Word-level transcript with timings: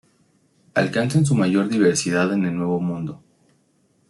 Alcanzan 0.73 1.27
su 1.27 1.35
mayor 1.35 1.69
diversidad 1.69 2.33
en 2.33 2.45
el 2.45 2.55
Nuevo 2.55 2.79
Mundo. 2.79 3.21